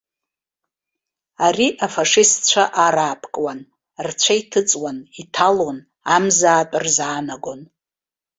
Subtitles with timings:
[1.45, 3.59] Ари афашистцәа араапкуан,
[4.05, 5.77] рцәа иҭыҵуан, иҭалон,
[6.15, 7.61] амзаатә рзаанагон.